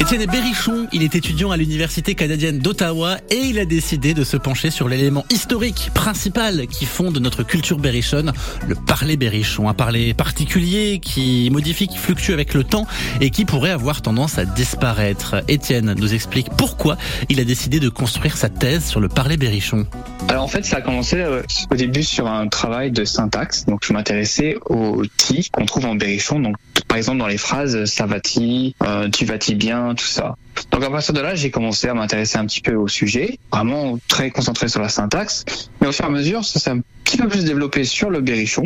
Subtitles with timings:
[0.00, 4.36] Étienne Berrichon, il est étudiant à l'université canadienne d'Ottawa et il a décidé de se
[4.36, 8.32] pencher sur l'élément historique principal qui fonde notre culture berrichonne,
[8.66, 9.68] le parler berrichon.
[9.68, 12.86] Un parler particulier qui modifie, qui fluctue avec le temps
[13.20, 15.36] et qui pourrait avoir tendance à disparaître.
[15.48, 16.96] Étienne nous explique pourquoi
[17.28, 19.86] il a décidé de construire sa thèse sur le parler berrichon.
[20.28, 23.64] Alors en fait, ça a commencé euh, au début sur un travail de syntaxe.
[23.66, 26.52] Donc je m'intéressais au ti qu'on trouve en berrichon.
[26.94, 30.36] Par exemple dans les phrases ça va-t-il, euh, tu vas-t-il bien, tout ça.
[30.70, 33.98] Donc à partir de là, j'ai commencé à m'intéresser un petit peu au sujet, vraiment
[34.06, 35.44] très concentré sur la syntaxe.
[35.80, 38.20] Mais au fur et à mesure, ça s'est un petit peu plus développé sur le
[38.20, 38.62] berrichon.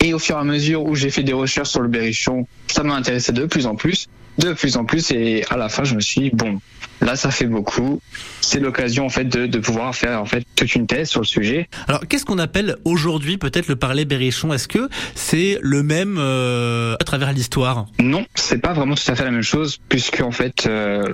[0.00, 2.82] Et au fur et à mesure où j'ai fait des recherches sur le berrichon, ça
[2.82, 5.10] m'a intéressé de plus en plus, de plus en plus.
[5.10, 6.60] Et à la fin, je me suis dit, bon,
[7.00, 8.00] là, ça fait beaucoup.
[8.40, 11.26] C'est l'occasion, en fait, de, de, pouvoir faire, en fait, toute une thèse sur le
[11.26, 11.68] sujet.
[11.88, 14.52] Alors, qu'est-ce qu'on appelle aujourd'hui, peut-être, le parler berrichon?
[14.52, 17.86] Est-ce que c'est le même euh, à travers l'histoire?
[17.98, 21.04] Non, c'est pas vraiment tout à fait la même chose, puisque, en fait, euh,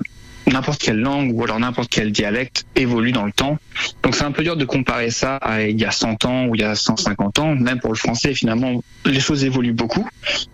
[0.47, 3.59] n'importe quelle langue ou alors n'importe quel dialecte évolue dans le temps.
[4.03, 6.55] Donc c'est un peu dur de comparer ça à il y a 100 ans ou
[6.55, 7.55] il y a 150 ans.
[7.55, 10.07] Même pour le français, finalement, les choses évoluent beaucoup.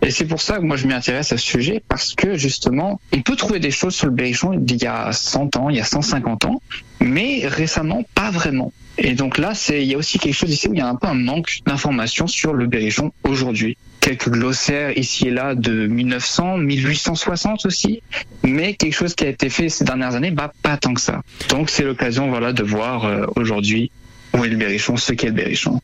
[0.03, 3.01] Et c'est pour ça que moi je m'y intéresse à ce sujet parce que justement,
[3.13, 5.81] on peut trouver des choses sur le berrichon d'il y a 100 ans, il y
[5.81, 6.63] a 150 ans,
[7.01, 8.73] mais récemment pas vraiment.
[8.99, 10.89] Et donc là, c'est il y a aussi quelque chose ici où il y a
[10.89, 13.77] un peu un manque d'informations sur le berrichon aujourd'hui
[14.07, 18.03] quelques glossaires ici et là de 1900, 1860 aussi,
[18.45, 21.23] mais quelque chose qui a été fait ces dernières années, bah pas tant que ça.
[21.49, 23.91] Donc c'est l'occasion voilà de voir euh, aujourd'hui
[24.33, 25.81] où est le berrichon, ce qu'est le berrichon.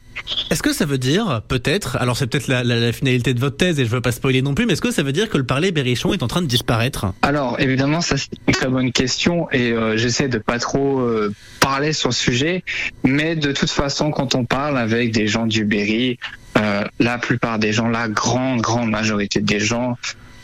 [0.51, 3.57] Est-ce que ça veut dire, peut-être, alors c'est peut-être la, la, la, finalité de votre
[3.57, 5.39] thèse et je veux pas spoiler non plus, mais est-ce que ça veut dire que
[5.39, 7.07] le parler berrichon est en train de disparaître?
[7.23, 11.35] Alors évidemment, ça c'est une très bonne question et euh, j'essaie de pas trop euh,
[11.59, 12.63] parler sur le sujet,
[13.03, 16.19] mais de toute façon, quand on parle avec des gens du Berry,
[16.59, 19.97] euh, la plupart des gens, la grande, grande majorité des gens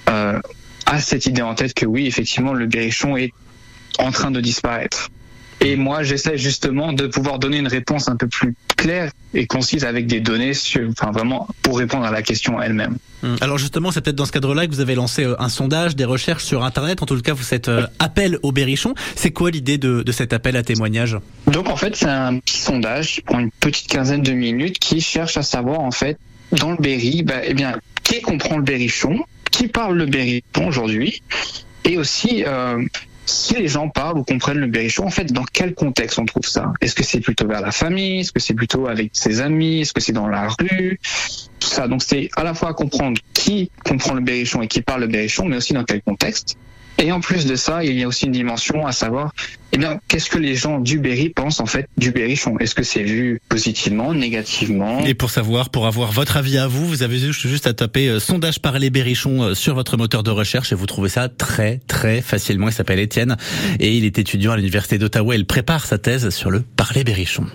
[0.09, 0.41] euh,
[0.87, 3.33] a cette idée en tête que oui, effectivement, le berrichon est
[3.99, 5.11] en train de disparaître.
[5.61, 9.85] Et moi, j'essaie justement de pouvoir donner une réponse un peu plus claire et concise
[9.85, 12.97] avec des données, sur, enfin vraiment pour répondre à la question elle-même.
[13.41, 16.05] Alors justement, c'est peut-être dans ce cadre-là que vous avez lancé euh, un sondage, des
[16.05, 17.03] recherches sur Internet.
[17.03, 18.95] En tout cas, vous faites euh, appel au berrichon.
[19.17, 21.19] C'est quoi l'idée de, de, cet appel à témoignage?
[21.49, 25.01] Donc en fait, c'est un petit sondage qui prend une petite quinzaine de minutes, qui
[25.01, 26.19] cherche à savoir en fait
[26.53, 31.23] dans le Berry, bah, eh bien, qui comprend le berrichon, qui parle le berrichon aujourd'hui,
[31.85, 32.83] et aussi euh,
[33.29, 36.47] si les gens parlent ou comprennent le berrichon, en fait, dans quel contexte on trouve
[36.47, 36.73] ça?
[36.81, 38.21] Est-ce que c'est plutôt vers la famille?
[38.21, 39.81] Est-ce que c'est plutôt avec ses amis?
[39.81, 40.99] Est-ce que c'est dans la rue?
[41.61, 41.89] Tout ça.
[41.89, 45.45] Donc, c'est à la fois comprendre qui comprend le berrichon et qui parle le berrichon,
[45.45, 46.57] mais aussi dans quel contexte.
[47.01, 49.33] Et en plus de ça, il y a aussi une dimension à savoir,
[49.73, 52.83] eh bien, qu'est-ce que les gens du Berry pensent en fait du berrichon Est-ce que
[52.83, 55.05] c'est vu positivement, négativement?
[55.05, 58.19] Et pour savoir, pour avoir votre avis à vous, vous avez juste à taper euh,
[58.19, 61.81] sondage par les berrichons euh, sur votre moteur de recherche et vous trouvez ça très
[61.87, 62.69] très facilement.
[62.69, 63.37] Il s'appelle Étienne
[63.79, 65.37] et il est étudiant à l'université d'Ottawa.
[65.37, 67.47] Il prépare sa thèse sur le parler berrichon.